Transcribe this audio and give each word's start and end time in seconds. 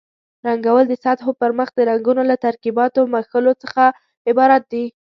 رنګول 0.47 0.83
د 0.89 0.93
سطحو 1.03 1.31
پرمخ 1.41 1.67
د 1.75 1.79
رنګونو 1.89 2.21
له 2.29 2.35
ترکیباتو 2.45 3.01
مښلو 3.13 3.53
څخه 3.63 3.83
عبارت 4.29 4.63
دي. 4.73 4.85